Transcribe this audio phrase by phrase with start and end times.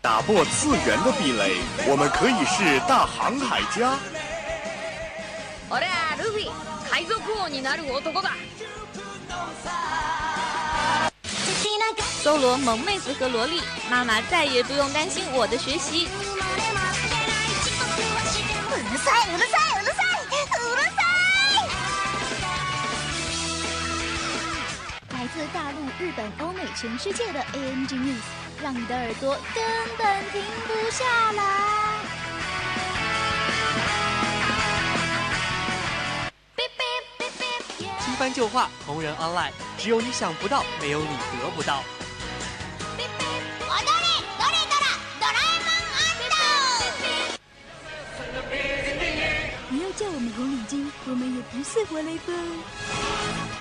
[0.00, 3.98] 打破次元的壁垒，我们可以是大航海家。
[5.68, 6.48] 我俩路飞，
[6.90, 8.30] 海賊王になる男だ。
[12.22, 16.08] 搜罗萌妹子和萝莉，妈妈再也不用担心我的学习。
[18.70, 20.28] うるさいうるさいうるさいう
[20.76, 21.02] るさ
[21.52, 21.66] い！
[25.10, 28.24] 来自大陆、日本、欧美、全世界的 ANG News，
[28.63, 29.61] 让你的耳朵根
[29.97, 31.43] 本停不下来。
[37.99, 41.83] 新番旧话，同人 online，只有你想不到，没有你得不到。
[49.69, 53.52] 不要叫我们红领巾，我们也不是活雷锋。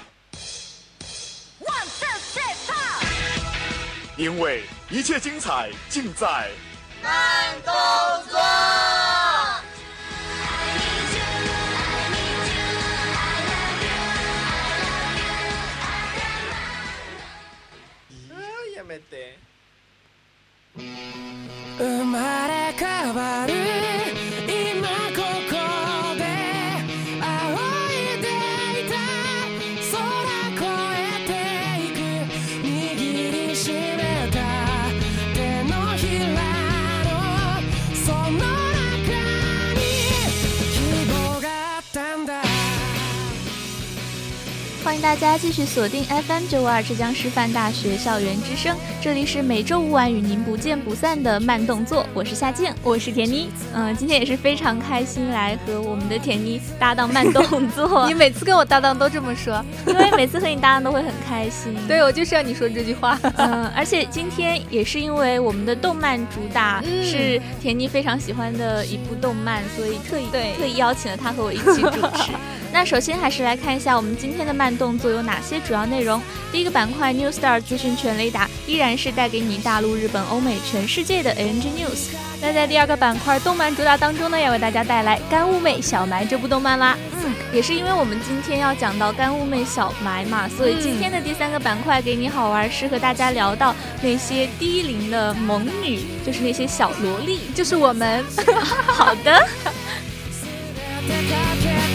[4.17, 6.49] 因为一切精彩尽在
[7.03, 7.73] 慢动
[8.29, 8.39] 作。
[18.75, 19.37] やめて。
[21.77, 23.50] 生まれ変わる
[44.92, 53.48] 欢迎大家继续锁定 FM 九五二浙江师范大学校园之声，这里是每周五晚与您不见不散的慢动作，我是夏静，我是田妮。
[53.72, 61.74] 嗯、今天也是非常开心来和我们的田妮搭档慢动作 你，每次跟我搭档都这么说，因为每次和你搭档都会很开心。
[61.88, 63.18] 对我就是要你说这句话。
[63.38, 72.32] 嗯， 而且今天也是因为我们的动漫主打嗯是田妮非常喜欢的一部动漫，所以特意对特意邀请了她和我一起主持。
[72.72, 76.20] 那首先还是来看一下我们今天的慢动作有哪些主要内容。
[76.50, 82.08] 第一个板块 New Star 资讯全雷达，依然是带给你大陆、日本、欧美、全世界的 ANG News。
[82.40, 86.96] 那在第二个板块动漫主打当中呢，要为大家带来《干物妹小埋》这部动漫啦。
[87.24, 97.38] 嗯，也是因为我们今天要讲到干物妹小埋嘛，所以今天的第三个板块给你好玩，是和大家聊到那些低龄的萌女，就是那些小萝莉。
[97.54, 98.24] 就是我们，
[98.86, 99.46] 好的。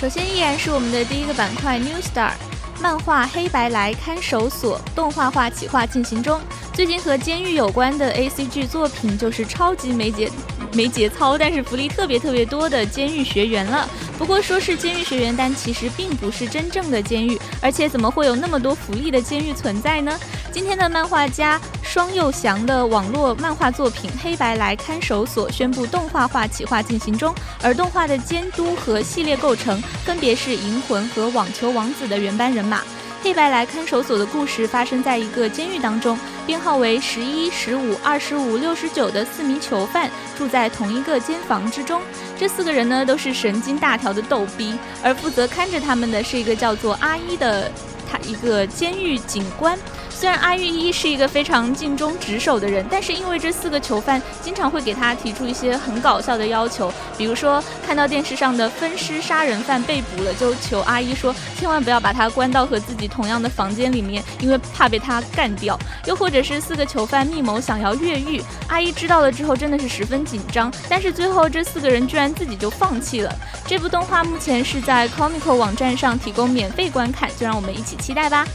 [0.00, 2.32] 首先依然是我们的第一个板块 New Star，
[2.80, 6.40] 漫画《黑白来看守所》动画化企划进行中。
[6.72, 10.30] 最近和监狱有关的 A C G 作品就是超级没节
[10.72, 13.86] 没节操，但是福利特别特别多的监狱学员了。
[14.16, 20.18] 不过说是监狱学员，但其实并不是真正的监狱，而且怎么会有那么多福利的监狱存在呢？
[20.50, 32.82] 今天的漫画家双佑翔的网络漫画作品《黑白来看守所》宣布动画化企划进行中，而动画的监督和系列构成分别是《银魂》和《网球王子》的原班人马。
[33.24, 40.08] 黑白来看守所的故事发生在一个监狱当中，编号为十一、十五、二十五、六十九的四名囚犯
[40.38, 42.00] 住在同一个监房之中。
[42.38, 47.68] 这四个人呢都是神经大条的逗逼，而负责看着他们的是一个叫做阿一的
[48.08, 49.76] 他一个监狱警官。
[50.20, 65.74] 虽然阿玉一是一个非常尽忠职守的人，但是因为这四个囚犯经常会给他提出一些很搞笑的要求，比如说看到电视上的分尸杀人犯被捕了，就求阿一说千万不要把他关到和自己同样的房间里面，因为怕被他干掉；
[66.04, 73.34] 又或者是四个囚犯密谋想要越狱，阿一知道了之后真的是十分紧张，但是最后这四个人居然自己就放弃了。
[73.66, 78.46] 这部动画目前是在 Comico 网站上提供免费观看，就让我们一起期待吧。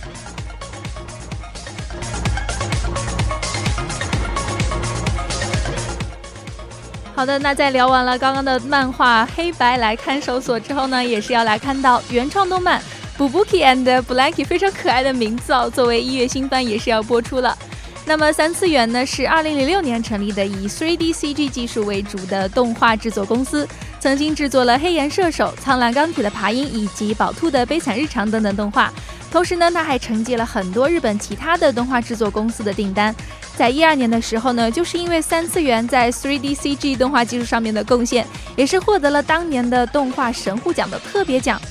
[7.15, 12.81] 好的，那在聊完了刚刚的漫画《黑白来看守所》之后呢，也是要来看到原创动漫
[13.17, 17.57] 《Bubuki and Blanky》非常可爱的名字哦，作为一月新番也是要播出了。
[18.05, 23.65] 那么三次元呢是2006年成立的以 3D CG 技术为主的动画制作公司，
[23.99, 28.91] 曾经制作了《黑岩射手》《苍蓝钢铁的爬音》以及《宝兔的悲惨日常》等等动画。
[29.35, 33.13] 同时呢，他还承接了很多日本其他的动画制作公司的订单。
[33.57, 41.61] 在一二年的时候呢，就是因为三次元在 3D CG 动画技术上面的贡献，也是获得了当年的动画神户奖的特别奖。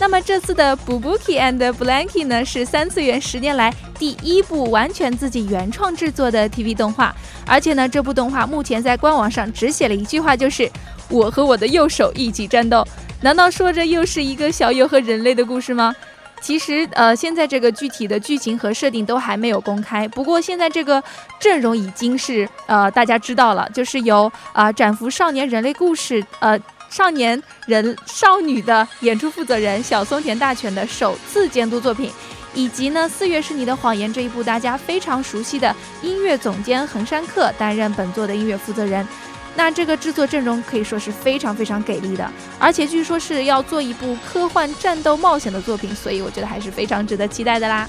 [0.00, 7.14] 那么这次的《Bubuki and Blanky》呢，是三次元十年来第一部完全自己原创制作的 TV 动画，
[7.46, 10.68] 而且呢，这部动画目前在官网上只写了一句话，就是
[11.08, 12.84] “我和我的右手一起战斗”。
[13.22, 15.94] 难道说这又是一个小右和人类的故事吗？
[16.42, 20.08] 其实，呃，现在这个具体的剧情和设定都还没有公开。
[20.08, 21.02] 不过，现在这个
[21.38, 26.58] 阵容已经是呃大家知道了，就是由啊《斩服少年人类故事》呃
[26.90, 32.10] 少年人少女的演出负责人小松田大犬的首次监督作品，
[32.52, 39.06] 以及呢《四月是你的谎言》这一部大家非常熟悉的音乐总监横山克担任本作的音乐负责人。
[39.54, 42.28] 那这个制作阵容可以说是非常非常给力的，
[42.58, 47.88] 而且据说是要做一部科幻战斗冒险的作品，所以我觉得还是非常值得期待的啦。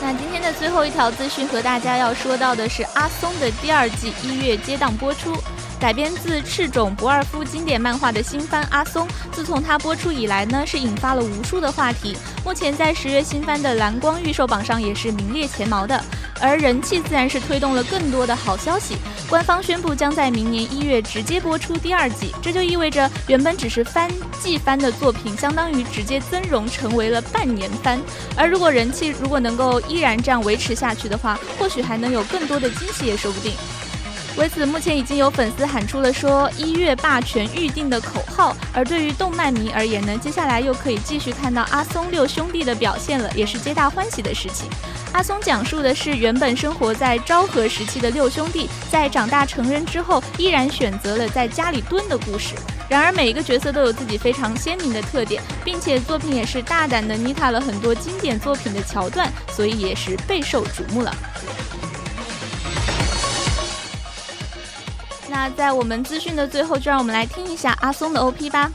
[0.00, 5.36] 那今天的最后一条资讯和大家要说到的是，阿松的第二季一月接档播出。
[5.82, 12.16] 改编自赤冢不二夫经典漫画的新番《阿松》，自从它播出以来呢，是引发了无数的话题。
[12.44, 16.00] 目前在十月新番的蓝光预售榜上也是名列前茅的，
[16.40, 18.96] 而人气自然是推动了更多的好消息。
[19.28, 24.08] 官方宣布将在明年一月直接播出第二季，这就意味着原本只是番
[24.40, 28.00] 季番的作品，相当于直接增容成为了半年番。
[28.36, 33.52] 而如果人气如果能够依然这样维持下去的话，或许还能有更多的惊喜也说不定。
[34.36, 38.56] 为此，目前已经有粉丝喊出了说“一月霸权预定”的口号。
[38.72, 44.68] 而对于动漫迷而言呢，接下来又可以继续看到阿松六兄弟的表现了，也是皆大欢喜的事情。
[45.12, 52.54] 阿松讲述的是原本生活在昭和时期的六兄弟，在长大成人之后，依然选择了在家里蹲的故事。
[52.88, 61.14] 然而，每一个角色都有自己非常鲜明的特点，并且作品也是大胆的捏踏了很多经典作品的桥段，所以也是备受瞩目了。
[65.32, 68.70] 那在我们资讯的最后就让我们来听一下阿松的 op 吧。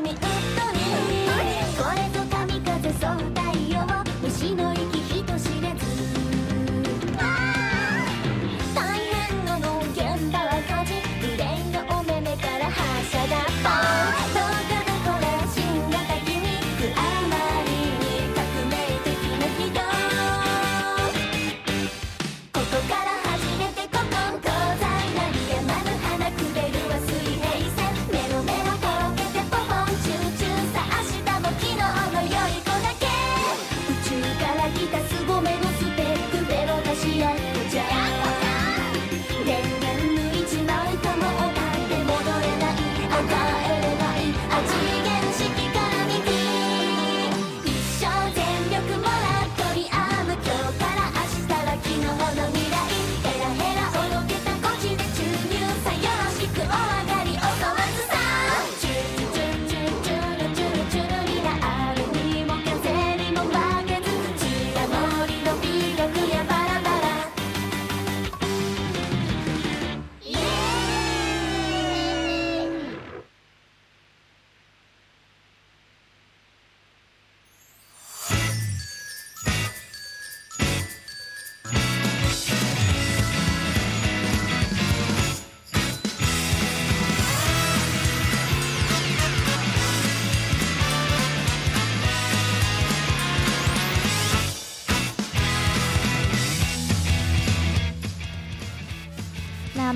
[0.00, 0.20] みこ
[1.94, 3.40] れぞ神風そう太
[3.72, 3.86] 陽
[4.22, 4.79] 虫のよ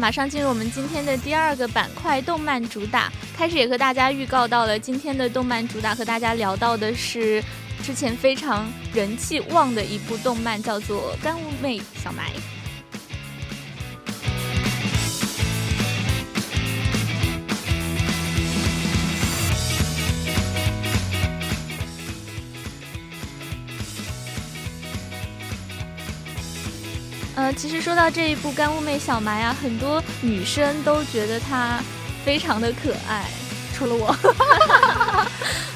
[0.04, 3.10] 马上进入我们今天的第二个板块——动漫主打。
[3.34, 7.42] 开始也和大家预告到了，今天的动漫主打和大家聊到的是
[7.82, 12.30] 之前非常人气旺的一部动漫，叫做《干物妹小埋》。
[27.44, 31.78] 呃，其实说到这一部《干物妹小埋》啊，很多女生都觉得她
[32.24, 33.26] 非常的可爱，
[33.76, 34.16] 除了我。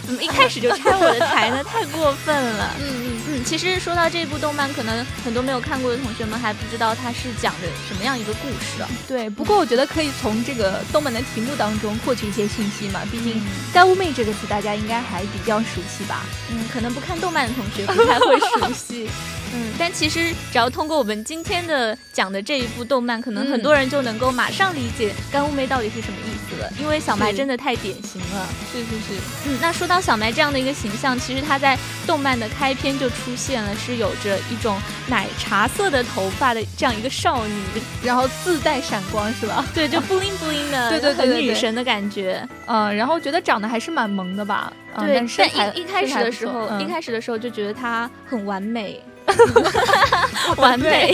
[0.06, 1.62] 怎 么一开始就拆我的台呢？
[1.62, 2.70] 太过分了。
[2.80, 3.07] 嗯
[3.44, 8.88] 其实说到这部动漫，可能很多没有看过的同学们还不知道它是讲的什么样一个故事啊。
[9.06, 13.00] 对，不过我觉得可以从这个动漫的题目当中获取一些信息嘛。
[13.10, 13.42] 毕竟
[13.72, 16.24] “干物妹”这个词大家应该还比较熟悉吧？
[16.50, 19.08] 嗯，可能不看动漫的同学不太会熟悉。
[19.50, 26.70] 嗯，但其实只要通过我们今天的讲的这一部动漫，可能很多人就能够马上理解“干物妹”到底是什么意思了。
[26.78, 28.46] 因为小埋真的太典型了。
[28.70, 29.20] 是是是。
[29.46, 34.76] 嗯，那说到小埋这样的一个形象，其实他在动漫的开篇就出现了，是有着一种
[35.08, 37.62] 奶茶色的头发的这样一个少女，
[38.02, 39.64] 然后自带闪光，是吧？
[39.74, 42.46] 对，就 bling bling 的，对 对对，很女神的感觉。
[42.66, 44.72] 嗯，然后觉得长得还是蛮萌的吧？
[44.98, 49.02] 对，但一一开始的时候，一开始的时候就觉得她很完美。
[50.56, 51.12] 完美，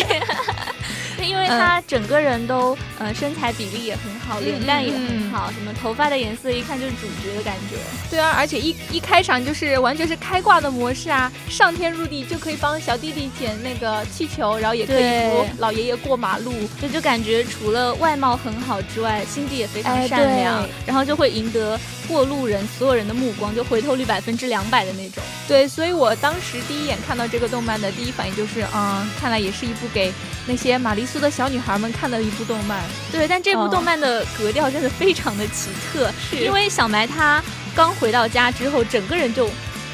[1.24, 7.76] 因为他整个人都呃身材比例也很好，脸蛋也很好，什么头发的颜色一看就是主角的感觉。
[8.10, 21.78] 对啊，而且一一开场就是完全是开挂的模式啊，上天入地就可以帮小弟弟捡那个气球，然后也可以扶老爷爷过马路，就就感觉除了外貌很好之外，心地也非常善良，然后就会赢得。
[22.08, 25.22] 过路人所有人的目光，就回头率百分之两百的那种。
[25.46, 30.12] 对，所以我当时第一眼看到这个动漫的第一反应就是，嗯，看来也是一部给
[30.46, 32.82] 那些玛丽苏的小女孩们看的一部动漫。
[33.10, 37.42] 对，但这部动漫的格调真的非常的奇特，因为小埋她
[37.74, 39.50] 刚回到家之后，整个人就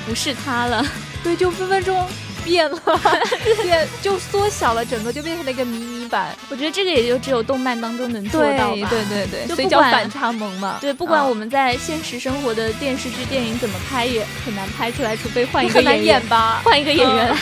[0.07, 0.85] 不是她了。
[1.23, 2.07] 对，就分分钟。
[2.40, 2.80] 变了，
[3.62, 6.35] 变就缩小了，整个就变成了一个迷你版。
[6.49, 8.88] 我觉得这个也就只有动漫当中能做到吧。
[8.90, 10.78] 对对对，所以叫反差萌嘛。
[10.80, 17.37] 对，不管我们在现实生活的电视剧、电影怎么拍，也很难拍出来，除非换一个演员吧， 换一个演员。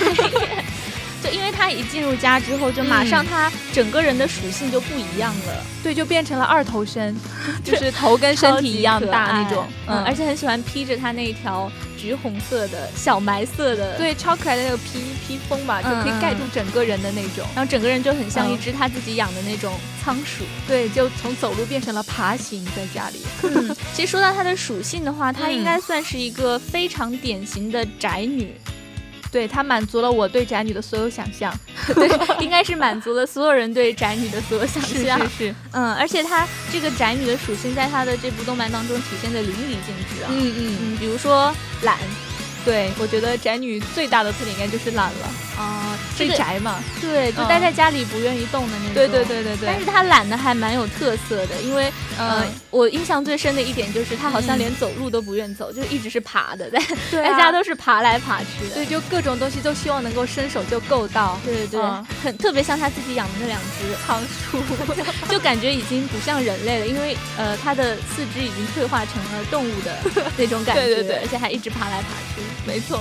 [1.23, 5.65] 就因为他一进入家之后，就马上他整个人的属性就不一样了。
[5.83, 7.17] 对，就变成了二头身，
[7.65, 9.67] 就是头跟身体一样大那种。
[9.87, 11.71] 嗯，而且很喜欢披着他那一条。
[11.99, 23.27] 橘红色的小埋色的，对，超可爱的那个披披风吧，就可以盖住整个人的那种，然后整个人就很像一只他自己养的那种仓鼠，对，就从走路变成了爬行在家里。
[23.43, 28.55] 嗯，其实说到它的属性的话，它应该算是一个非常典型的宅女。
[29.31, 31.53] 对他满足了我对宅女的所有想象，
[31.95, 32.09] 对，
[32.41, 35.19] 应该是满足了所有人对宅女的所有想象。
[35.19, 40.31] 是是是，嗯，而且他这个宅女的属性，在他的这部动漫当中体现的淋漓尽致啊。
[40.31, 41.99] 嗯嗯嗯，比如说懒。
[42.65, 48.95] 对，我觉得宅女最大的特点应该就是懒了啊，最宅嘛，对，就待在家里不愿意动的那种。
[48.95, 49.67] 对对对对对。
[49.67, 56.79] 但是她懒的还蛮有特色的，因为呃，我印象最深的一点就是她好像连走路都不愿走，就一直是爬的，在
[57.11, 58.75] 在家都是爬来爬去的。
[58.75, 61.39] 对，就各种东西都希望能够伸手就够到。
[61.45, 61.81] 对对对，
[62.23, 64.59] 很特别像他自己养的那两只仓鼠，
[65.33, 69.99] 就感觉已经不像人类了，因为呃，它的四肢已经退化成了动物的
[70.37, 72.43] 那种感觉，对对对，而且还一直爬来爬去。
[72.67, 73.01] 没错。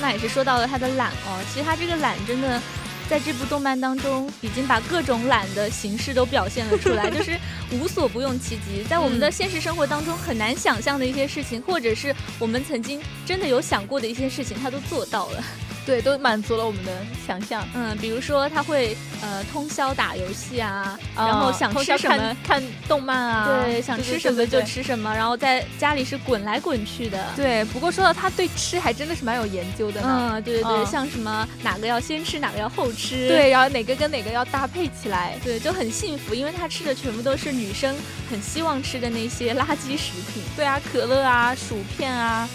[0.00, 2.60] 那也是说到了他的懒哦，其实他这个懒真的。
[3.08, 7.38] 在这部动漫当中，已经把各种懒的形式都表现了出来， 就是
[7.72, 8.84] 无所不用其极。
[8.84, 15.42] 在我们的现实生活当中很难想象的一些事情，或者是我们曾经真的有想过的一些事情，他都做到了。
[15.88, 16.92] 对，都满足了我们的
[17.26, 17.66] 想象。
[17.74, 27.24] 嗯，比如说他会呃通宵打游戏啊，然后想吃什么看动漫啊，对，想吃什么就吃什么，然后在家里是滚来滚去的。
[27.34, 30.32] 对，不过说到他对吃还真的是蛮有研究的呢。
[30.34, 37.96] 嗯，对对对，像什么哪个要先吃，哪个要后吃，对，然后哪个跟哪个要搭配起来，对，就很幸福，因为他吃的全部都是女生
[38.30, 40.42] 很希望吃的那些垃圾食品。
[40.54, 42.46] 对啊，可乐啊，薯片啊。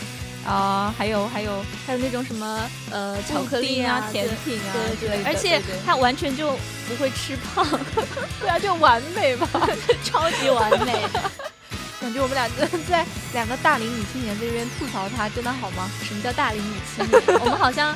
[0.45, 6.51] 啊，还有还有还有那种什么呃巧克力啊、甜品啊，之类的，而且他完全就
[6.87, 7.65] 不会吃胖，
[8.41, 9.47] 对啊，就完美吧，
[10.03, 11.05] 超级完美。
[12.01, 12.49] 感觉我们俩
[12.85, 15.89] 在两个大龄女青年这边吐槽他，真的好吗？
[16.03, 17.39] 什么叫大龄女青年？
[17.39, 17.95] 我们好像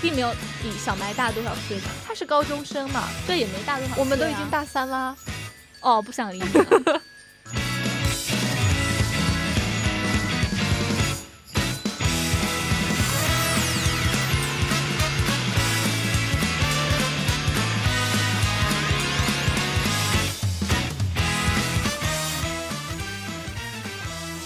[0.00, 0.30] 并没有
[0.62, 1.90] 比小埋大多少岁吧？
[2.06, 5.16] 他是高中生嘛，对，也没大多少岁啊、我们都已经大三啦。
[5.80, 7.02] 哦，不想理你了。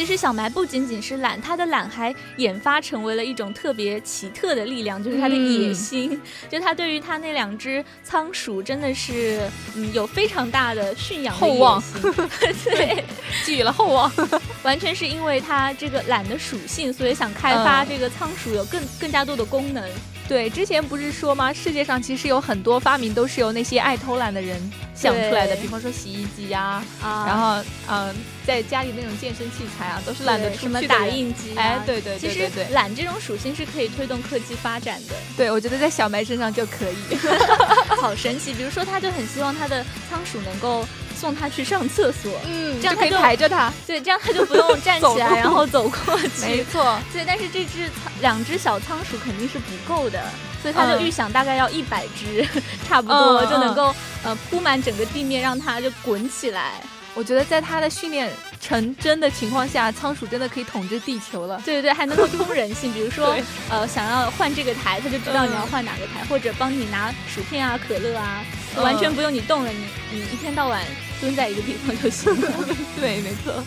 [0.03, 6.13] 其实小埋不仅仅是懒，他的懒还研发成为了一种特别奇特的力量，就是他的野心。
[6.13, 11.81] 嗯、就他对于他那两只仓鼠真的是，嗯，有非常大的驯养厚望，
[12.65, 13.05] 对，
[13.45, 14.11] 寄予了厚望。
[14.65, 19.89] 完全是因为他这个懒的属性，所以想开发这个仓鼠有更更加多的功能。
[20.33, 21.53] 对，之前不是说吗？
[21.53, 24.59] 世界上其实有很多发明都是由那些爱偷懒的人
[24.95, 28.15] 想出来的，比方说洗衣机呀、啊，然后嗯，
[28.47, 35.15] 在家里那种健身器材啊，都是懒得出什么打印机、啊，哎，对对对对对，懒这种属性是可以推动科技发展的。
[35.37, 37.15] 对，我觉得在小埋身上就可以，
[38.01, 38.55] 好神奇。
[38.55, 40.89] 比如说，他就很希望他的仓鼠能够
[41.23, 46.43] 送他去上厕所，嗯，这样可以抬着他， 对，这样他就不用 站起来然后走过去。
[46.43, 47.89] 没错， 对，但是这只
[48.21, 50.21] 两只小仓鼠肯定是不够的。
[50.61, 56.81] 所以他就预想大概要一百只，嗯、差不多、嗯、就能够呃铺满整个地面，让它就滚起来。
[57.15, 61.61] 我觉得在他的训练成真的情况下，仓鼠真的可以统治地球了。
[61.65, 63.37] 对对对，还能够通人性，比如说
[63.69, 68.45] 呃想要换这个台，它就知道你要换哪个台，嗯、或者帮你拿薯片啊、可乐啊，
[68.77, 70.81] 嗯、完全不用你动了，你你一天到晚
[71.23, 72.51] 蹲在一个地方就行了。
[73.01, 73.63] 对，没错。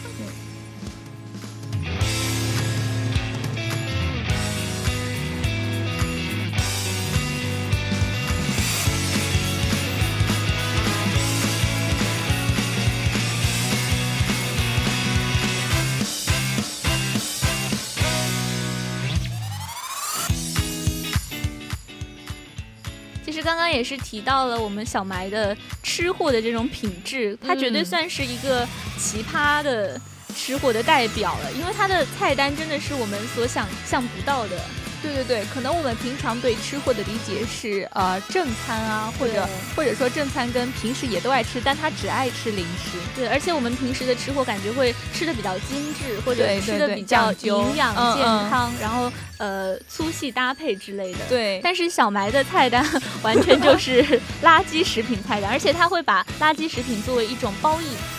[23.65, 28.63] 刚刚也是提到了我们小埋的吃货的这种品质，他绝对算是一个
[28.95, 29.99] 奇葩的
[30.35, 34.61] 吃货的代表了，因为他的菜单真的是我们所想象不到的。
[35.01, 42.97] 对对对，可能我们平常对吃货的理解是呃正餐啊，或者或者说正餐跟平时也都爱吃，但他只爱吃零食。
[43.15, 51.19] 对，而且我们平时的吃货感觉会吃的比较精致，或者吃的比较营养嗯健康，然后呃粗细搭配之类的。
[51.29, 52.83] 对，但是小埋的菜单
[53.21, 54.03] 完全就是
[54.43, 58.14] 垃圾食品菜单，而且他会把垃圾食品作为一种褒义词。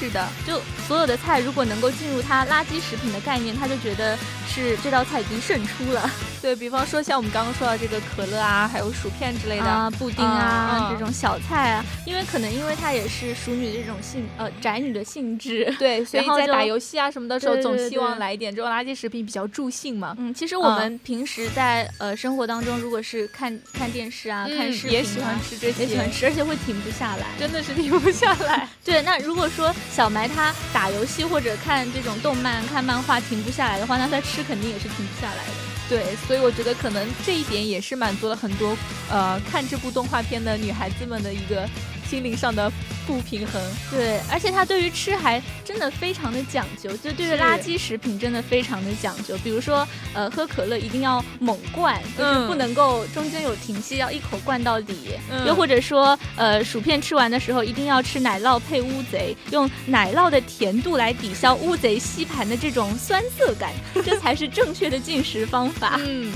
[0.00, 0.58] 是的，就
[0.88, 4.16] 所有的菜如果能够进入他垃圾食品的概念，他就觉得
[4.48, 6.10] 是这道菜已经胜出了。
[6.40, 20.14] 对比方说像我们刚刚说到这个可乐啊，还有薯片之类的啊，布丁啊、这种小菜啊，因为可能因为它也是熟女的这种性呃宅女的性质，对， 所以在打游戏啊什么的时候，总希望来一点这种垃圾食品比较助兴嘛。
[20.18, 27.26] 嗯，其实我们平时在、呃生活当中，如果是看看电视啊、嗯看视频、啊，也喜欢吃这些也喜欢吃，而且会停不下来。
[27.38, 28.68] 真的是停不下来。
[28.84, 35.59] 对，那如果说小埋他打游戏或者看这种动漫、看漫画停不下来的话，那他吃肯定也是停不下来的。
[35.90, 38.76] 对，所以我觉得可能这一点也是满足了很多
[39.10, 41.68] 呃看这部动画片的女孩子们的一个
[42.10, 42.70] 心灵上的
[43.06, 43.62] 不平衡。
[43.92, 49.38] 对，而且他对于吃还真的非常的讲究，就对于垃圾食品真的非常的讲究。
[49.44, 55.10] 比如说，呃，喝可乐一定要猛灌，就是嗯不能够中间有停息，要一口灌到底。
[55.30, 63.72] 嗯又或者说，呃，薯片吃完的时候一定要吃奶酪配乌贼，用奶酪的甜度来抵消乌贼吸盘的这种酸涩感，
[64.04, 66.00] 这才是正确的进食方法。
[66.04, 66.32] 嗯，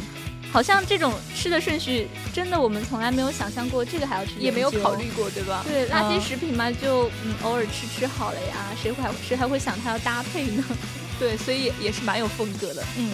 [0.55, 5.65] 好像这种吃的顺序，真的我们从来没有想象过，这个还要去也没有考虑过，对吧？
[5.67, 10.65] 对，垃圾嗯食品嘛，就嗯偶尔吃吃好了呀，谁会还谁还会想它要搭配呢？
[11.19, 12.85] 对，所以也是蛮有风格的。
[12.97, 13.11] 嗯。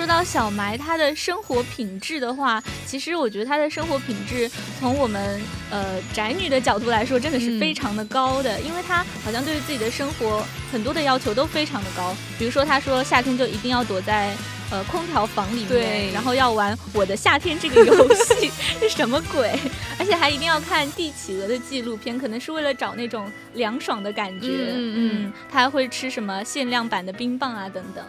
[0.00, 5.38] 说到小埋他的生活品质的话，其实我觉得他的生活品质从我们
[5.70, 12.16] 呃宅女的角度来说，真的是嗯非常的高的，因为他好像对于自己的生活很多的要求都非常的高。
[12.38, 14.34] 比如说，他说夏天就一定要躲在
[14.70, 19.52] 呃空调房里面，对然后要玩《我的夏天》这个游戏 是什么鬼？
[19.98, 24.46] 而且还一定要看帝企鹅的纪录片，可能是为了找那种凉爽的感觉。
[24.46, 24.94] 嗯嗯
[25.26, 28.02] 嗯他还会吃什么限量版的冰棒啊等等。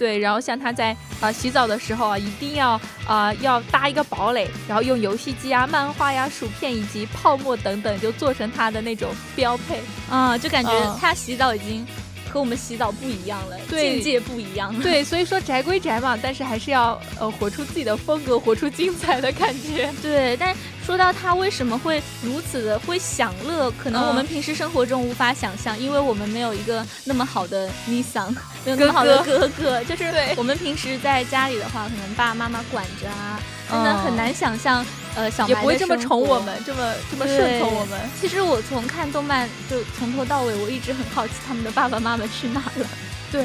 [0.00, 2.70] 对，然后像他在呃洗澡的时候啊，一定要
[3.06, 9.82] 啊、呃要搭一个堡垒，然后用游戏机啊、漫画呀、薯片以及泡沫等等，就做成他的那种标配。
[10.08, 11.86] 啊，就感觉嗯他洗澡已经
[12.30, 14.82] 和我们洗澡不一样了，境界不一样了。
[14.82, 19.92] 对，所以说宅归宅嘛，但是还是要呃活出自己的风格，活出精彩的感觉。
[20.00, 20.54] 对，但
[20.86, 28.30] 说到他为什么会如此的会享乐，可能我们嗯平时生活中无法想象，因为我们没有一个那么好的 Nissan，
[28.64, 29.82] 没有那么好的哥哥。
[29.84, 30.04] 就是
[30.36, 33.98] 我们平时在家里的话，可能爸爸妈妈管着啊，真的嗯。
[34.04, 37.98] 很难想象，呃，小埋也不会这么宠我们，这么这么顺从我们。
[38.20, 42.86] 其实我从看动漫就从头到尾，我一直很好奇他们的爸爸妈妈去哪了，
[43.30, 43.44] 对，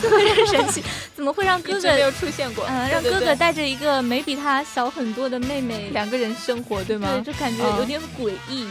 [0.00, 0.82] 特别是神奇，
[1.14, 2.64] 怎么会让哥哥 没有出现过。
[2.68, 7.08] 嗯、对让哥哥带着一个没比他小很多的妹妹，两个人生活，对吗？
[7.12, 7.78] 对，就感觉嗯。
[7.78, 8.66] 有点诡异。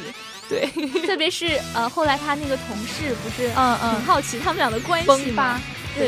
[0.50, 0.68] 对，
[1.08, 5.58] 特别是呃，后来他那个同事不是嗯嗯，很好奇他们俩的关系崩吗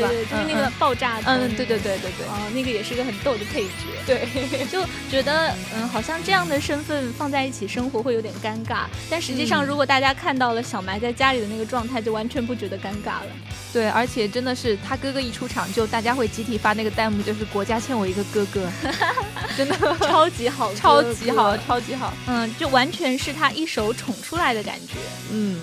[0.02, 3.70] 吧对对，就是嗯那个爆炸灯嗯，对对对对对哦，那个也是个很逗的配角。
[4.06, 4.28] 对，
[4.70, 13.26] 就觉得嗯，好像这样的身份放在一起生活会有点尴尬，但实际上嗯如果大家看到了小埋在家里的那个状态，就完全不觉得尴尬了。
[13.72, 18.68] 对，而且真的是他哥哥一出场，就大家会集体发那个弹幕，就是国家欠我一个哥哥，
[19.56, 22.12] 真的超级好，超级好，，超级好。
[22.28, 24.94] 嗯，就完全是他一手宠出来的感觉。
[25.32, 25.58] 嗯，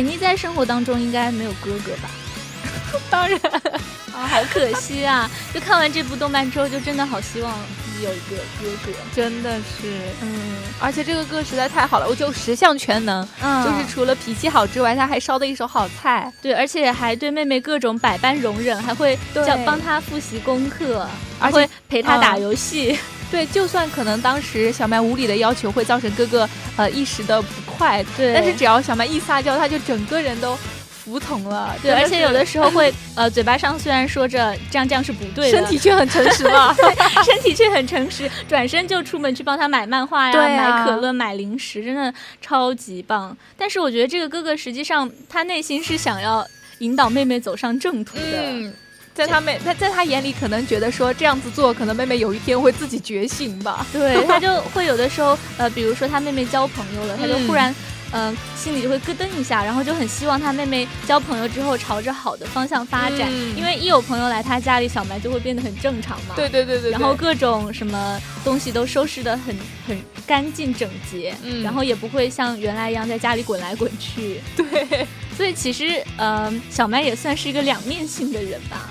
[0.00, 2.08] 甜妮在生活当中应该没有哥哥吧？
[3.10, 3.38] 当然，
[4.16, 5.30] 啊，好可惜啊！
[5.52, 7.52] 就看完这部动漫之后，就真的好希望
[7.84, 8.92] 自己有一个哥哥。
[9.14, 16.32] 真的是，嗯而且这个哥实在太好了，我就十项全能，嗯就是除了脾气好之外，他还烧的一手好菜。
[16.40, 21.06] 对，而且还对妹妹各种百般容忍，还会对叫帮她复习功课，
[21.38, 22.98] 而且陪她打嗯游戏。
[23.30, 30.56] 对，就算可能当时小麦无理的要求会造成哥哥呃一时的不快，对但是只要小麦一撒娇，他就整个人都
[30.88, 31.74] 服从了。
[31.82, 36.74] 对，而且有的时候会呃，嘴巴上虽然说着这样这样是不对的，身体却很诚实了。
[37.24, 43.36] 身体却很诚实，转身就出门去帮他买漫画呀、买可乐、买零食，真的超级棒。
[43.56, 46.46] 但是我觉得这个哥哥实际上他内心是想要
[46.78, 48.22] 引导妹妹走上正途的。
[48.24, 48.74] 嗯，
[49.14, 53.86] 在他妹在在他眼里，可能觉得说这样子做，可能妹妹有一天会自己觉醒吧。
[53.92, 57.74] 对，他就会有的时候，呃，比如说他妹妹交朋友了， 他就忽嗯然，
[58.12, 66.34] 嗯、心里就会咯噔一下，然后就很希望他妹妹交朋友之后朝着好的方向发展，嗯因为一有朋友来他家里，小麦就会变得很正常嘛。
[66.34, 74.40] 对对对对，然后各种什么东西都收拾的很很干净整洁，嗯然后也不会像原来一样在家里滚来滚去。
[74.56, 78.90] 对所以其实，嗯，小麦也算是一个两面性的人吧。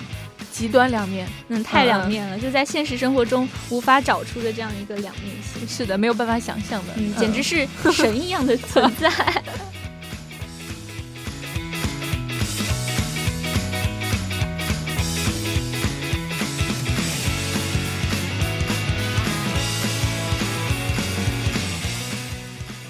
[0.59, 5.65] 极端两面，嗯，太嗯两面了，就在现实生活中无法找出的这样一个两面性。
[5.65, 9.09] 是的，没有办法想象的，嗯，简直是神一样的存在。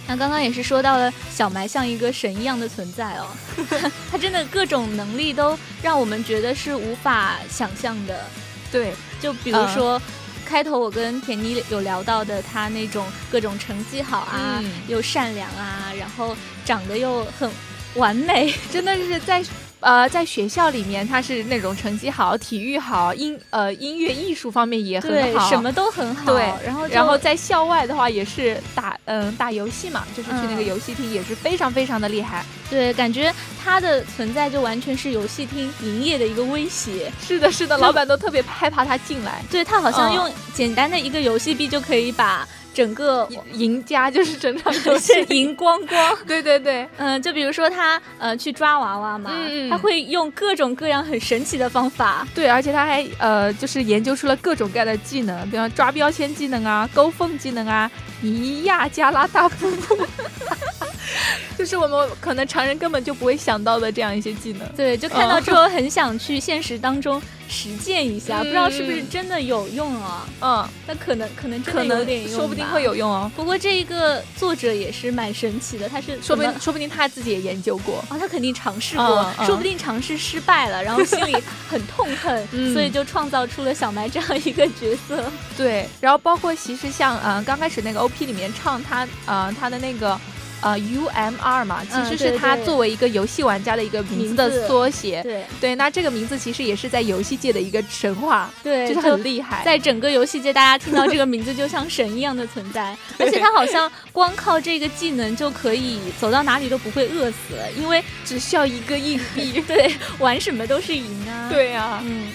[0.10, 3.28] 那刚刚也是说到了小埋像一个神一样的存在哦，
[4.12, 8.26] 他真的各种能力都让我们觉得是无法想象的。
[8.72, 8.92] 对，
[9.22, 10.02] 就比如嗯说，
[10.46, 17.48] 开头我跟田妮有聊到的，他那种各种成绩好啊，嗯又善良啊，然后长得又很
[17.94, 19.44] 完美， 真的是在
[19.80, 26.34] 呃在学校里面，他是那种成绩好、体育好、音呃音乐艺术方面也很，好，什么都很好。
[26.34, 32.46] 对然后然后在校外的话也是打嗯、打游戏嘛，就是去那个嗯游戏厅也是非常非常的厉害。
[32.70, 37.12] 对，感觉他的存在就完全是游戏厅营业的一个威胁。
[37.20, 39.44] 是的，是的，老板都特别害怕他进来。
[39.50, 46.18] 对他好像嗯用简单的一个游戏币就可以把整个赢赢家就是整场游戏是赢光光。
[46.28, 52.26] 对对对，嗯，就比如说他呃去抓娃娃嘛，嗯嗯他会用各种各样很神奇的方法。
[52.34, 57.90] 对，而且他还呃，就是研究出了各种各样的技能，比方抓标签技能啊、勾缝技能啊、
[58.22, 59.98] 尼亚加拉大瀑布，
[61.58, 64.68] 就是我们可能常人根本就不会想到的这样一些技能。
[64.76, 70.28] 对，就看到之后很想去现实当中实践一下，嗯不知道是不是真的有用啊？
[70.42, 72.96] 嗯，那可能可能真可能的有点用，说不定会有。
[72.96, 78.04] 用哦，不过这一个作者也是蛮神奇的，他是说不定说不定他自己也研究过。
[78.10, 81.36] 啊、他肯定尝试过，说不定尝试失败了，然后心里
[81.70, 85.32] 很痛恨，嗯所以就创造出了小埋这样一个角色。
[85.56, 90.20] 对，然后包括其实像呃刚开始那个 OP 里面唱他呃他的那个
[90.62, 95.22] 呃 U M R 嘛，其实是他作为一个游戏玩家的一个名字的缩写。
[95.24, 99.64] 对对，那这个名字其实也是在游戏界的一个神话，对，就是很厉害。
[99.64, 107.38] 在整个游戏界，大家听到这个名字就像神一样的存在， 而且他好像光靠这个技能就可以走到哪里都不会饿死，
[107.78, 109.64] 因为只需要一个硬币。
[109.68, 112.28] 对玩什么都是赢啊。，对呀、嗯。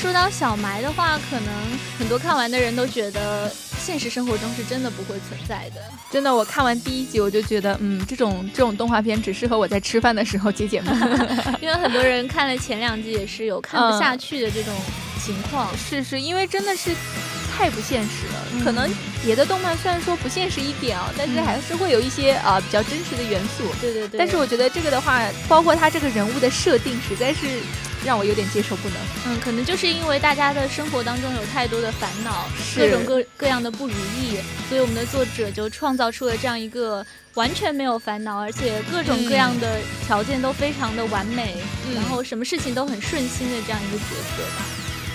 [0.00, 1.52] 说到小埋的话，可能
[1.98, 5.82] 很多看完的人都觉得现实生活中是真的不会存在的。
[6.10, 10.96] 真的，我看完第一集我就觉得，嗯，这种这种动画片只适合我在吃饭的时候解解闷。
[11.60, 14.74] 因为很多人看了前两集也是有看不下去的这种
[15.22, 15.68] 情况。
[15.76, 16.92] 是是，因为真的是
[17.54, 18.46] 太不现实了。
[18.54, 18.90] 嗯可能
[19.22, 23.64] 别的动漫虽然说不现实一点啊，但是嗯还是会有一些啊、呃比较真实的元素。
[23.82, 24.16] 对对对。
[24.18, 27.60] 但是我觉得这个的话，包括他这个人物的设定，实在是
[28.04, 28.98] 让我有点接受不能。
[29.26, 41.56] 嗯，可能就是因为大家的生活当中有太多的烦恼，各种各各样的不如意，所以我们的作者就创造出了这样一个完全没有烦恼，而且各种各样的条件都非常的完美，
[41.88, 44.04] 嗯然后什么事情都很顺心的这样一个角
[44.36, 44.64] 色吧。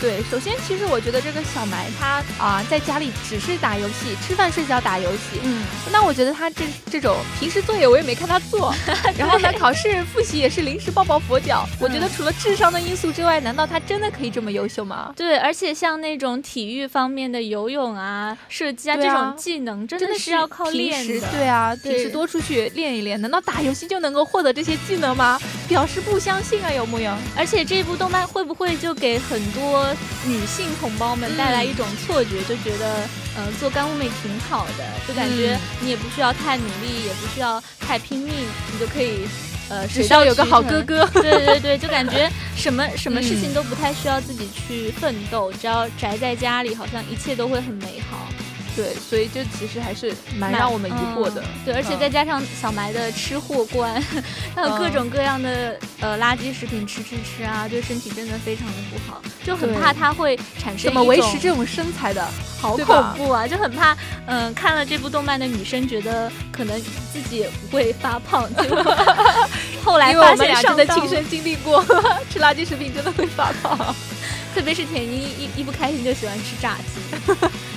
[0.01, 5.39] 对，首先其实我觉得这个小埋他啊、在家里只是打游戏，吃饭睡觉打游戏。
[5.43, 8.73] 嗯，那我觉得他这这种平时作业我也没看他做，
[9.17, 11.65] 然后呢考试复习也是临时抱抱佛脚。
[11.79, 15.13] 我觉得除了智商的因素之外，难道他真的可以这么优秀吗？
[15.15, 21.27] 对，而且像那种体育方面的游泳啊、射击啊啊这种技能，真的是要靠练的。
[21.31, 25.39] 对啊，平时多出去练一练，难道打游戏就能够获得这些技能吗？
[25.67, 27.11] 表示不相信啊，有木有？
[27.35, 29.84] 而且这部动漫会不会就给很多
[30.25, 38.33] 女性同胞们带来一种错觉，就觉得呃做干物妹挺好的，就感觉嗯你也不需要太努力，也不需要太拼命，
[38.71, 39.27] 你就可以
[39.69, 40.81] 呃只水要有个好哥。
[40.87, 41.05] 哥。
[41.13, 48.27] 对对对，就感觉什么什么事嗯情都不太需要自己去奋斗，只要宅在家里，好像一切都会很美好。
[48.75, 51.41] 对，所以这其实还是蛮让我们疑惑的。
[51.41, 54.01] 嗯对，而且嗯再加上小埋的吃货观，
[54.55, 62.25] 还有各嗯种各样的呃垃圾食品吃吃吃啊，对身体真的非常的不好，就很怕它会产生怎么维持这种身材的？
[62.61, 62.85] 好恐
[63.15, 63.47] 怖啊！
[63.47, 66.81] 就很怕，嗯、看了这部动漫的女生觉得可能
[67.13, 68.83] 自己也不会发胖，结果
[69.85, 71.83] 后来因为我们发现俩真的亲上当了身经历过，
[72.31, 73.77] 吃垃圾食品真的会发胖。
[74.55, 77.29] 特别是田妮一一不开心就喜欢吃炸鸡，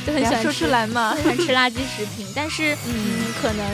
[0.09, 2.27] 就很喜欢吃说出来嘛很喜欢吃垃圾食品。
[2.35, 2.95] 但是嗯，
[3.41, 3.65] 可能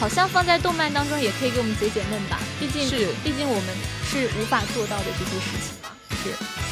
[0.00, 3.74] 好像放在动漫当中也可以给我们解解闷吧，毕竟是毕竟我们
[4.10, 5.90] 是无法做到的这些事情嘛。
[6.10, 6.65] 是。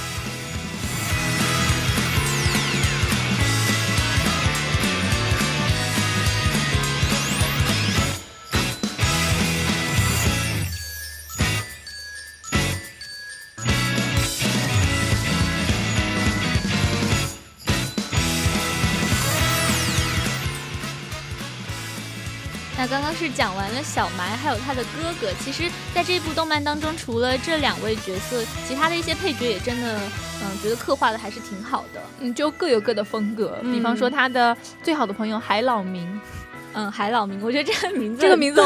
[22.95, 25.27] 刚刚是讲完了小埋，还有他的哥哥。
[25.41, 29.99] 其实，在这部动漫当中，除了这两位角色，其他的一些配角也真的，
[30.41, 32.01] 嗯，觉得刻画的还是挺好的。
[32.21, 33.59] 嗯，就各有各的风格。
[33.65, 36.21] 比方说他的最好的朋友海老明，
[36.75, 38.61] 嗯，海老明，我觉得这个名字这个名字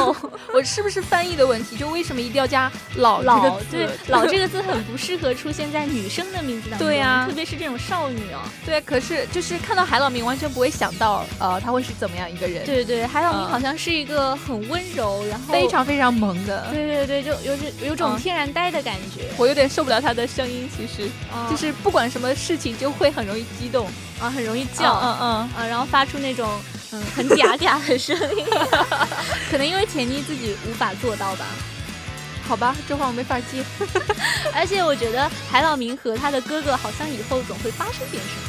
[0.52, 1.76] 我是不是翻译的问题？
[1.76, 8.40] 就为什么一定要加老这个字老对 老这个字很不适合出现在女生的名字当中，对呀特别是这种少女哦。
[8.64, 16.66] 对，可是就是看到海老明，完全不会想到呃他会是怎么样一个人，对对，海老明嗯好像是一个很温柔，然后非常非常萌的。
[16.72, 23.86] 对对对，就有种有种嗯天然呆的感觉，我有点受不了他的声音，其实、嗯就是不管什么事情就会很容易激动，
[24.20, 26.48] 啊很容易叫，嗯嗯啊，然后发出那种
[26.92, 28.44] 嗯很嗲嗲的声音，
[29.50, 31.44] 可能因为甜妮自己无法做到吧。
[32.46, 33.62] 好吧，这话我没法接。
[34.54, 38.48] 而且我觉得海老明和他的哥哥好像以后总会发生点什么，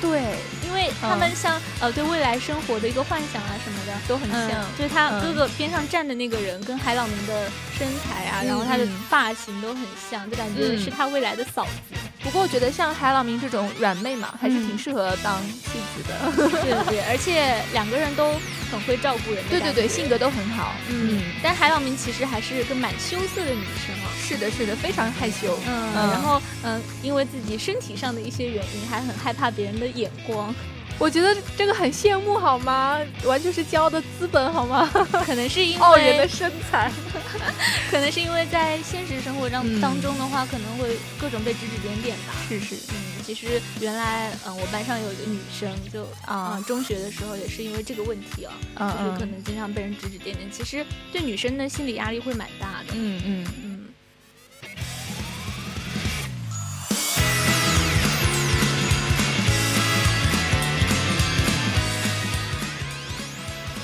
[0.00, 0.36] 对，
[0.70, 11.96] 因为他们像、呃对未来生活的一个幻想啊什么的都很嗯就是他嗯哥哥边上站的那个人跟海老明的身材啊，嗯然后他的嗯发型都很像，就感觉嗯是他未来的嫂子。
[12.22, 16.60] 不过我觉得像海老明这种软妹嘛，还是嗯挺适合当妻子的。
[16.62, 18.34] 对对对，而且两个人都
[18.70, 20.74] 很会照顾人对对对，性格都很好。
[20.88, 24.06] 嗯，但海老明其实还是个蛮羞涩的女生啊。
[24.22, 25.58] 是的，是的，非常害羞。
[25.66, 30.54] 嗯，然后嗯，因为自己身体上的一些原因，还很害怕别人的眼光。
[31.00, 33.00] 我觉得这个很羡慕，好吗？
[33.24, 34.86] 完全是骄傲的资本，好吗？
[35.24, 36.92] 可能是因为傲人的为，身材。
[37.90, 42.34] 可能是因为在现实生活当嗯当中的话，可能会各种被指指点点吧。
[42.46, 50.50] 是是，嗯，其实原来，嗯、我班上有一个女生，就啊嗯中学的时候也是因为这个问题啊，嗯就是可嗯能经常被人指指点点。
[50.52, 52.92] 其实对女生的心理压力会蛮大的。
[52.92, 53.46] 嗯嗯。
[53.64, 53.69] 嗯。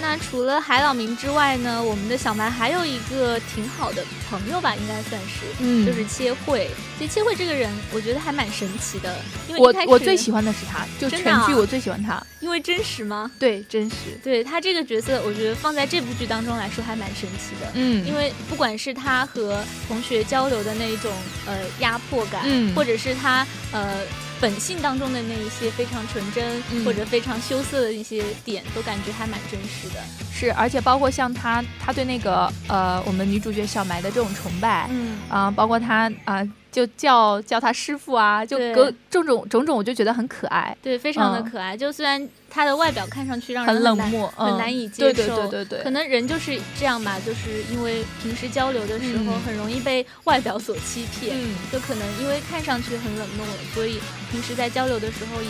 [0.09, 6.71] 那除了海老明之外呢，我们的小蛮还有一个挺好的朋友吧，应该算是，嗯就是切惠。
[6.97, 12.25] 其实切惠这个人，我觉得还蛮神奇的，因为我我最喜欢的是他，就全剧我最喜欢他。
[12.38, 13.29] 因为真实吗？
[13.37, 13.97] 对，真实。
[14.23, 17.73] 对他这个角色，我觉得放在这部剧当中来说还蛮神奇的。
[17.75, 21.12] 嗯因为不管是他和同学交流的那一种
[21.47, 24.03] 呃压迫感，嗯或者是他呃
[24.40, 30.01] 本性当中的那一些非常纯真、嗯或者非常羞涩的一些点，都感觉还蛮真实的。
[30.33, 36.46] 是，而且包括像他，他对那个呃我们女主角小埋的这种崇拜，嗯，啊、包括他啊、
[36.77, 41.75] 就叫叫他师傅啊，就各种种种种，我就觉得很可爱，对，非常的嗯可爱。
[41.75, 53.99] 就虽然他的外表看上去让人很冷难漠，嗯很难以接对对受对对对，可能人就是这样吧，就是因为平时交流的时候嗯很容易被外表所欺骗，嗯就可能因为看上去很冷漠，所以
[54.31, 55.49] 平时在交流的时候也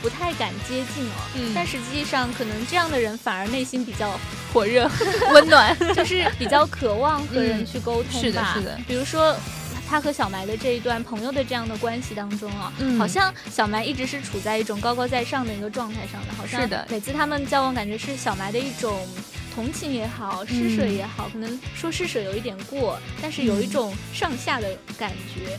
[0.00, 1.18] 不太敢接近哦。
[1.34, 4.16] 嗯但实际上，可能这样的人反而内心比较
[4.54, 4.88] 火热
[5.32, 8.20] 温暖， 就是比较渴望和人嗯去沟通吧。
[8.20, 9.34] 是的是的比如说。
[9.88, 12.98] 他和小埋的这一段朋友的这样的关系当中啊，嗯。
[12.98, 16.86] 好像小埋一直是处在一种高高在上的一个状态上的，好像是的。
[16.90, 19.06] 每次他们交往，感觉是小埋的一种
[19.54, 20.94] 同情也好，施舍嗯。
[20.94, 25.58] 也好，可能说施舍有一点过，但是有一嗯种上下的感觉。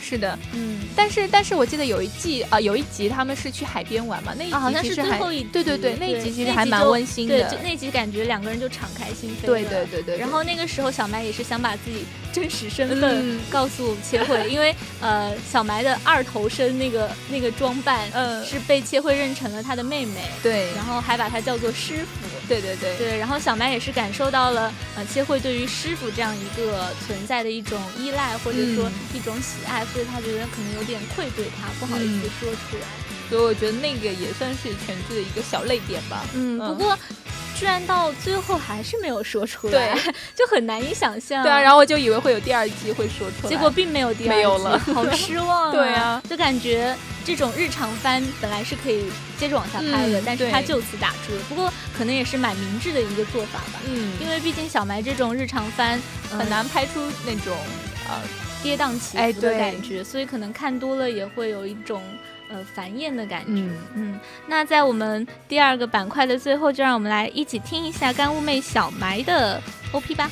[0.00, 13.40] 是的，嗯，但是但是我记得有一季啊、有一集他们是去海边玩嘛，那一集啊，好像其实还是最后一集对对对，那一集其实还蛮温馨对，的就，那集感觉两个人就敞开心扉对了对对对，然后那个时候，小埋也是想把自己真实身份嗯。
[13.50, 18.44] 告诉切惠， 因为呃，小埋的二头身那个那个装扮，嗯。
[18.46, 20.68] 是被切惠认成了他的妹妹，对。
[20.74, 22.28] 然后还把她叫做师傅。
[22.48, 22.96] 对对对。
[22.96, 28.92] 对，然后小埋也是感受到了呃切惠对于师傅这样一个存在的一种依赖，或者说嗯。
[29.14, 32.86] 一种喜爱，所以他觉得可能有点愧对他，不好意思嗯说出来。
[33.30, 36.26] 所以我觉得那个也算是全剧的一个小泪点吧。
[36.34, 36.98] 嗯，不嗯过
[37.56, 39.96] 居然到最后还是没有说出来，
[40.34, 41.42] 就很难以想象。
[41.42, 45.72] 对啊，然后我就以为会有第二季会说出来，结果并没有第二季，没有了好 失望、啊。
[45.72, 49.04] 对啊，就感觉这种日常番本来是可以
[49.38, 51.40] 接着往下拍的，嗯但是他就此打住了。
[51.48, 56.00] 不过可能也是蛮明智的一个做法吧，嗯，因为毕竟小埋这种日常番、
[56.32, 57.56] 呃很难拍出那种
[58.08, 58.20] 呃
[58.62, 62.02] 跌宕起伏的感觉，所以可能看多了也会有一种
[62.50, 63.62] 呃烦厌的感觉。
[63.62, 69.60] 嗯嗯，那在我们第二个板块的最后，就让我们来一起听一下干物妹小埋的
[69.92, 70.30] OP 吧。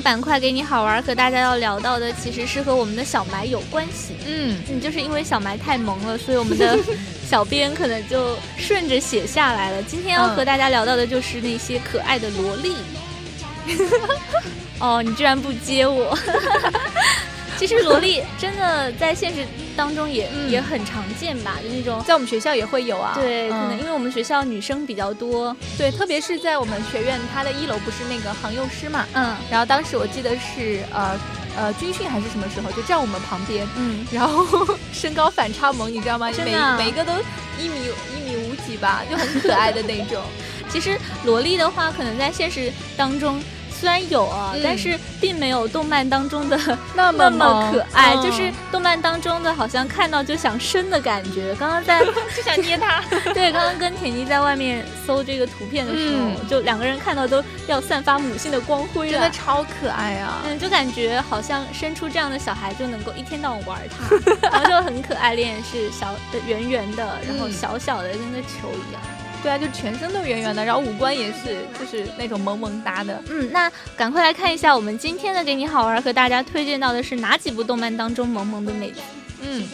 [0.00, 4.14] 个板块给你好玩，和大家要聊到的其实是和我们的小埋有关系。
[4.26, 6.78] 嗯，你，就是因为小埋太萌了，所以我们的
[7.28, 9.82] 小编可能就顺着写下来了。
[9.82, 12.74] 今天要和大家聊到的就是那些可爱的萝莉。
[14.80, 16.16] 哦，你居然不接我！
[17.58, 19.44] 其实萝莉真的在现实
[19.80, 22.04] 当中也、嗯也很常见吧，就那种。
[22.04, 23.12] 在我们学校也会有啊。
[23.14, 31.18] 对，可能嗯因为我们学校女生比较多，对，特别是在我们学院，它的一楼不是那个航幼师嘛，嗯然后当时我记得是呃
[31.56, 34.44] 呃军训还是什么时候，就站我们旁边，嗯， 然后
[34.92, 36.26] 身高反差萌，你知道吗？
[36.28, 37.12] 每真的啊每一个都
[37.58, 37.76] 一米
[38.14, 40.22] 一米五几吧，就很可爱的那种。
[40.68, 43.42] 其实萝莉的话，可能在现实当中
[43.80, 46.58] 虽然有啊，嗯但是并没有动漫当中的
[46.94, 51.54] 那 那么可爱，嗯就是动漫当中的好像看到就想生的感觉。
[51.58, 52.04] 刚刚在
[52.36, 53.02] 就想捏它。
[53.32, 59.12] 对，刚刚跟田妮在外面搜这个图片的时候，嗯就两个人看到都要散发母性的光辉了。
[59.12, 60.42] 真的超可爱啊！
[60.46, 69.00] 嗯，就感觉好像生出这样的小孩就能够一天到晚玩它，然后就很可爱，脸也是小的圆圆的，然后嗯小小的跟个球一样。
[69.42, 73.22] 对啊，就全身都圆圆的，然后五官也是，就是那种萌萌哒的。
[73.30, 79.00] 嗯，那赶快来看一下我们今天的给你好玩和大家推荐到的是哪几部动漫当中萌萌的美剧。
[79.40, 79.66] 嗯，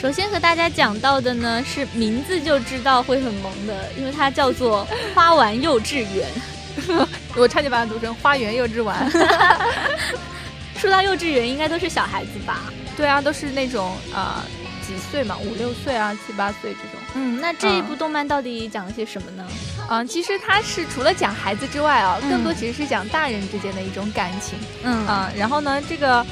[0.00, 6.26] 首先和大家讲到的呢是名字就知道会很萌的，因为它叫做花丸幼稚园。
[7.36, 9.10] 我差点把它读成花园幼稚丸。
[10.78, 12.72] 说到幼稚园，应该都是小孩子吧？
[12.98, 14.42] 对啊，都是那种呃
[14.84, 16.98] 几岁嘛，五六岁啊，七八岁这种。
[17.14, 19.46] 嗯，那这一部动漫到底讲了些什么呢？
[19.88, 26.26] 嗯、其实它是除了讲孩子之外啊，嗯更多其实是讲大人之间的一种感情嗯啊、然后呢，这个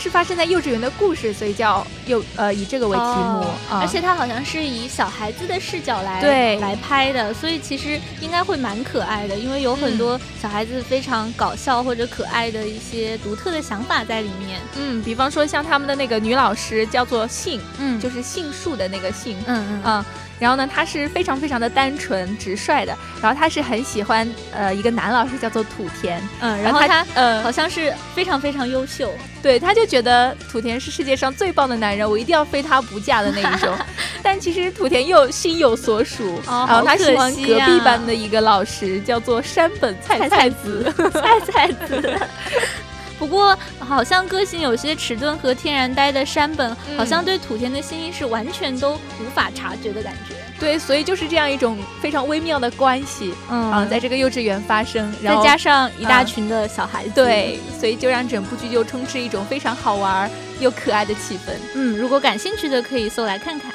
[0.00, 6.58] 是发生在幼稚园的故事，所以叫幼呃以这个为题目，而且它好像是以小孩子的视角来对。
[6.58, 14.58] 来拍的，所以其实应该会蛮可爱的，因为有很多小孩子非常搞笑或者可爱的一些独特的想法在里面。
[14.76, 18.00] 嗯，比方说像他们的那个女老师叫做杏，嗯。
[18.00, 20.04] 就是杏树的那个杏，嗯嗯嗯，
[20.40, 29.12] 然后呢，他是非常非常的单纯直率的，然后他是很喜欢呃一个男老师叫做土田，嗯，然后他呃好像是非常非常优秀。
[29.42, 33.74] 对，他就觉得土田是世界上最棒的男人，我一定要非他不嫁的那一种。
[34.22, 40.92] 但其实土田又心有所属，哦然后他喜欢隔壁班的一个老师，叫做山本菜菜子。
[41.12, 42.20] 菜菜子。
[43.20, 50.34] 不过，好像个性有些迟钝和天然呆的山本，嗯好像对土田的心意是完全都无法察觉的感觉。
[50.58, 61.52] 对，所以就是这样一种非常微妙的关系嗯啊、在这个幼稚园发生，然后再加上一大嗯群的小孩子，对，所以就让整部剧就充斥一种非常好玩又可爱的气氛。
[61.74, 63.70] 嗯，如果感兴趣的可以搜来看看。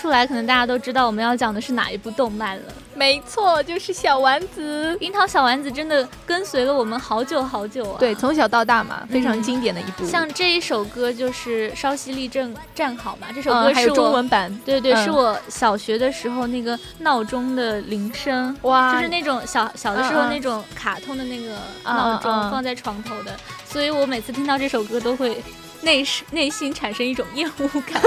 [0.00, 2.62] 出来，可能大家都知道我们要讲的是哪一部动漫了。
[2.94, 4.96] 没错，就是小丸子。
[5.00, 7.96] 樱桃小丸子真的跟随了我们好久好久啊！
[7.98, 10.06] 对，从小到大嘛，非常嗯经典的一部。
[10.06, 21.52] 像这一首歌就是稍息立正站好嘛，这首嗯，歌是有中文版，对对，嗯是我小学的时候那个闹钟的铃声，哇，就是那种小小的时候那种卡通的那个
[21.84, 23.34] 嗯闹钟放在床头的，
[23.64, 25.42] 所以我每次听到这首歌都会
[25.82, 28.02] 内内心产生一种厌恶感，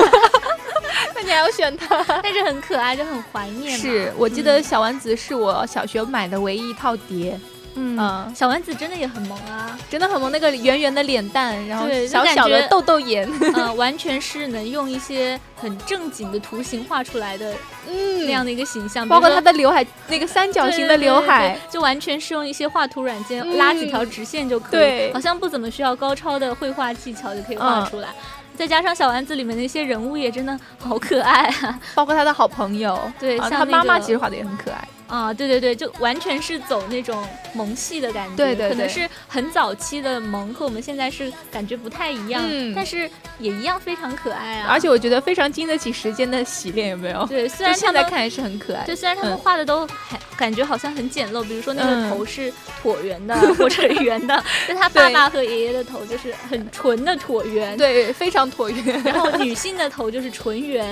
[1.16, 2.04] 那你还要选它？
[2.22, 3.78] 但是很可爱，就很怀念。
[3.78, 7.40] 是我记得小丸子是我小学买的唯一一套碟，
[7.76, 8.34] 嗯，嗯。
[8.36, 17.54] 小丸子真的也很萌啊，真的很萌，那个圆圆的脸蛋，然后小小的豆豆眼， 呃，完全是能用一些很正经的图形画出来的
[17.88, 18.26] 嗯。
[18.26, 21.50] 那样的一个形象，包括比如说它的刘海，那个三角形的刘海。
[21.50, 23.58] 对对对，对就完全是用一些画图软件、嗯。
[23.58, 25.14] 拉几条直线就可以，对。
[25.14, 27.86] 好像不怎么需要高超的绘画技巧就可以画嗯。
[27.90, 28.10] 出来。
[28.56, 31.80] 再加上小丸子里面的一些人物也真的好可爱啊！
[31.96, 34.88] 包括他的好朋友，对，他对像那个妈妈其实画的也很可爱。
[35.14, 43.08] 啊，对对对，就完全是走那种萌系的感觉，对对对可能是很早期的萌，和我们现在是感觉不太一样，嗯但是
[43.38, 44.68] 也一样非常可爱啊。
[44.72, 47.24] 而且我觉得非常经得起时间的洗练，有没有？
[47.28, 48.84] 对，虽然现在看也是很可爱。
[48.86, 52.52] 对，虽然他们嗯画的都还感觉好像很简陋，比如说那个嗯头是
[52.82, 59.00] 椭圆的 或者圆的， 但他爸爸和爷爷的头就是很纯的椭圆，，对，非常椭圆。
[59.04, 60.92] 然后女性的头就是纯圆，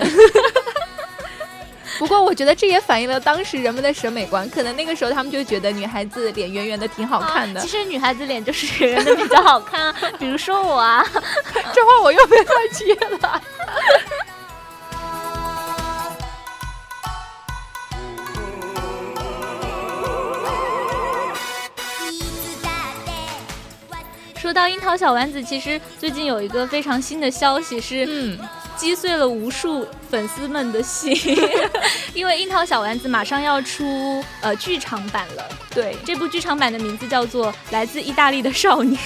[1.99, 7.61] 不过我觉得这也反映了当时人们的审美观，可能那个时候他们就觉得女孩子脸圆圆的挺好看的。
[7.61, 11.05] 其实女孩子脸就是圆圆的比较好看啊， 比如说我啊，
[11.73, 13.41] 这话我又被他接了。
[24.37, 28.39] 说到樱桃小丸子，其实最近有一个非常新的消息是，嗯，
[28.81, 31.15] 击碎了无数粉丝们的心，
[32.15, 35.47] 因为樱桃小丸子马上要出呃剧场版了。
[35.69, 38.97] 对，这部剧场版的名字叫做《来自意大利的少年》。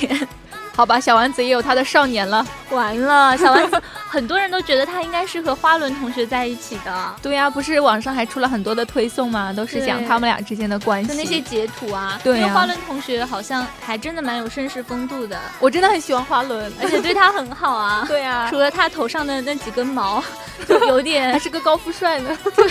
[0.74, 2.48] 好吧，小丸子也有他的少年了。
[2.72, 7.16] 完了，小丸子很多人都觉得他应该是和花轮同学在一起的。
[7.22, 9.54] 对呀，不是网上还出了很多的推送吗？
[9.54, 12.20] 都是讲他们俩之间的关系，就那些截图啊。
[12.24, 15.40] 对呀，花轮同学好像还真的蛮有绅士风度的。
[15.60, 18.04] 我真的很喜欢花轮，而且对他很好啊。
[18.10, 20.24] 对啊，除了他头上的那几根毛，
[20.68, 22.36] 就有点 还是个高富帅呢。
[22.56, 22.68] 对，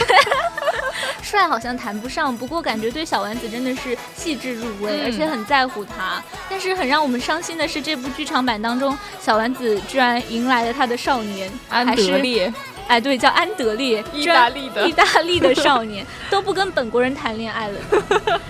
[1.22, 6.20] 帅好像谈不上，不过感觉对小丸子真的是细致入微，而且很在乎他。
[6.50, 7.84] 但是很让我们伤心的是。
[7.84, 12.52] 这部剧场版当中，小丸子居然迎来了他的少年安德烈。
[12.88, 17.78] 哎，对，叫安德烈，意大利的意大利的少年都不跟本国人谈恋爱了，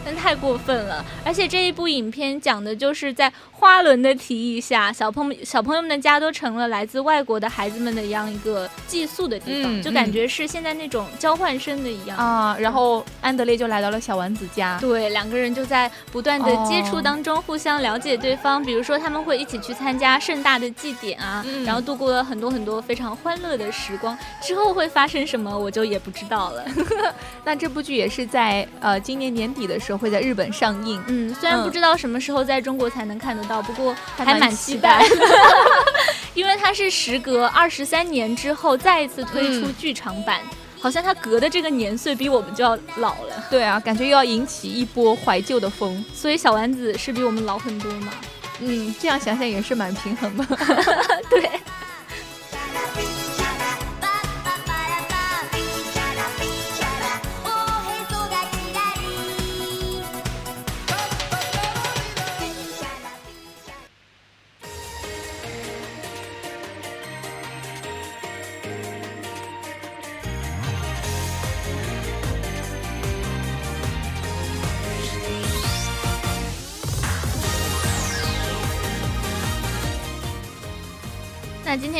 [0.07, 1.05] 那太过分了。
[1.23, 3.31] 而且这一部影片讲的就是在
[3.65, 12.55] 花轮的提议下，小朋小朋友们的家都成了来自外国的孩子们的一样一个寄宿的地方，就感觉是现在那种交换生的一样啊。
[12.61, 24.15] 然后安德烈就来到了小丸子家，对，两个人就在不断的接触当中互相了解对方，比如说他们会一起去参加盛大的祭典啊，然后度过了很多很多非常欢乐的时光。
[24.43, 26.63] 之后会发生什么，我就也不知道了。
[27.47, 31.03] 那这部剧也是在呃今年年底的时候会在日本上映。
[31.07, 35.05] 嗯，虽然不知道什么时候在中国才能看得到，不过还蛮期待，
[36.35, 40.41] 因为它是时隔二十三年之后再一次推出剧场版，
[40.81, 43.45] 好像它隔的这个年岁比我们就要老了。
[43.51, 46.05] 对啊，感觉又要引起一波怀旧的风。
[46.15, 48.13] 所以小丸子是比我们老很多嘛？
[48.61, 50.45] 嗯，这样想想也是蛮平衡的。
[51.31, 51.51] 对。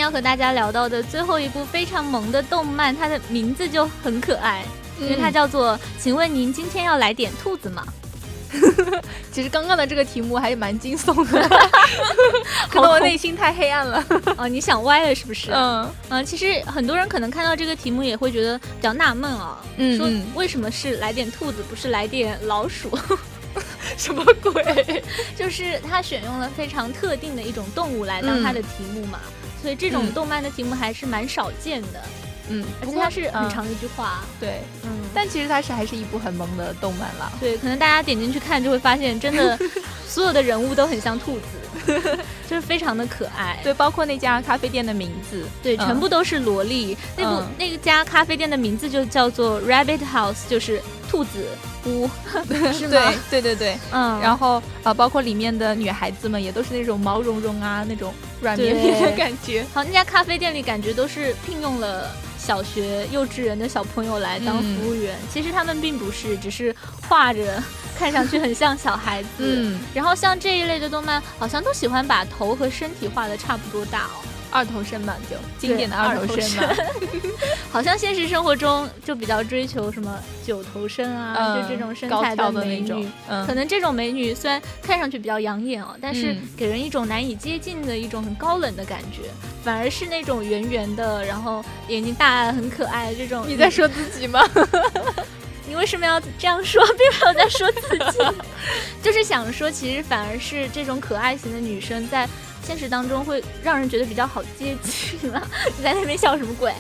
[0.05, 4.63] 要和大家聊到的最后一部非常萌的动漫，它的名字就很可爱，
[5.01, 7.83] 因为它叫做“请问您今天要来点兔子吗？”
[9.33, 11.49] 其实刚刚的这个题目还是蛮惊悚的，
[12.71, 14.05] 可能我内心太黑暗了。
[14.37, 15.51] 啊，你想歪了是不是？
[15.51, 19.59] 嗯嗯，其实很多人可能看到这个题目也会觉得比较纳闷啊，
[19.97, 22.97] 说为什么是来点兔子，不是来点老鼠？
[23.97, 25.03] 什么鬼？
[25.35, 29.19] 就是他选用了非常特定的一种动物来当它的题目嘛。
[29.65, 32.03] 所以这种动漫的题目还是蛮少见的，
[32.51, 39.59] 嗯，而且它是很长的一句话，对，嗯，但其实它是还是一部很萌的动漫了，对，可能大家点进去看就会发现，真的
[40.07, 50.83] 所有的人物都很像兔子， 就是非常的可爱，对，包括那家咖啡店的名字，对，全部都是萝莉，那部那家咖啡店的名字就叫做 Rabbit House，就是。
[51.07, 51.47] 兔子。
[51.87, 52.11] 屋
[52.75, 53.13] 是吗？
[53.31, 58.13] 对对对对，嗯，然后啊，包括里面的女孩子们也都是那种毛茸茸啊，那种
[58.45, 59.65] 软绵绵的感觉。
[59.73, 66.75] 好，那家咖啡店里感觉都是聘用了小学、幼稚园的小朋友来当服务员，其实他们并不是，只是
[67.09, 67.63] 画着，
[67.99, 69.29] 看上去很像小孩子。
[69.39, 74.21] 嗯，然后像这一类的动漫，好像都喜欢把头和身体画的差不多大哦。
[74.55, 76.73] 二头身嘛，就经典的二头身嘛，
[77.73, 83.09] 好像现实生活中就比较追求什么九头身啊，就这种身材的美女。
[83.29, 89.23] 嗯可能这种美女虽然看上去比较养眼哦，但是给人一种难以接近的一种很高冷的感觉，
[89.65, 93.45] 反而是那种圆圆的，然后眼睛大、很可爱的这种。
[93.49, 94.41] 你在说自己吗？
[95.67, 96.81] 你为什么要这样说？
[96.87, 98.19] 并没有在说自己，
[99.03, 102.29] 就是想说，其实反而是这种可爱型的女生在。
[102.65, 106.73] 现实当中会让人觉得比较好接近了， 你在那边笑什么鬼？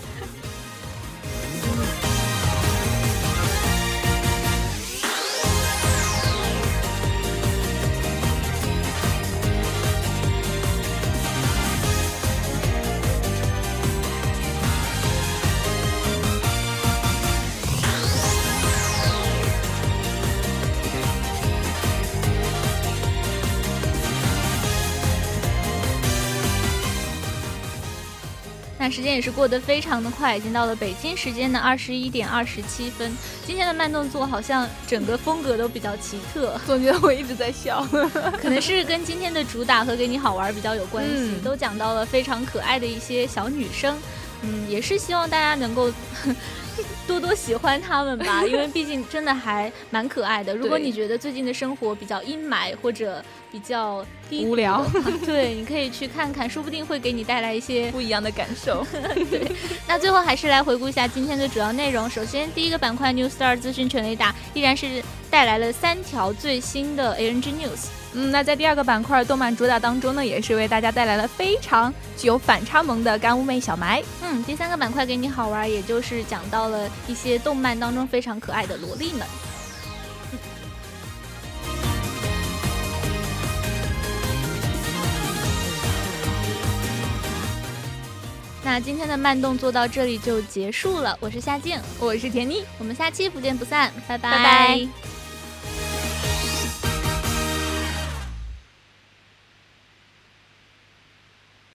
[28.84, 33.10] 那时间也是过得非常的快，已经到了北京时间的二十一点二十七分。
[33.46, 37.82] 今天的慢动作好像整个风格都比较奇特，总觉得我一直在笑，
[38.38, 43.96] 可能是跟今天的主打和给你好玩比较有关系，嗯都讲到了非常可爱的一些小女生。
[44.42, 45.90] 嗯，也是希望大家能够
[47.06, 50.54] 多多喜欢他们吧， 因为毕竟真的还蛮可爱的。
[50.54, 54.84] 如果你觉得最近的生活比较阴霾或者比较低无聊
[55.24, 58.86] 对，你可以去看看，说不定会给你带来一些不一样的感受。
[59.30, 59.50] 对
[59.86, 62.08] 那最后还是来回顾一下今天的主要内容。
[62.08, 68.03] 首先，第一个板块 New Star 资讯全雷达依然是带来了三条最新的 ANG News。
[68.16, 74.00] 嗯，那在第二个板块动漫主打当中呢，也是为大家带来了非常具有反差萌的干物妹小埋。
[74.22, 79.26] 嗯，第三个板块给你好玩，也就是讲到了一些动漫当中非常可爱的萝莉们。
[88.66, 92.64] 那今天的慢动作到这里就结束了，我是夏静，我是甜妮。
[92.78, 94.88] 我们下期不见不散，拜拜拜拜